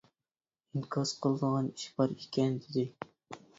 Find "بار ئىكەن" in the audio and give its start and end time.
2.01-2.59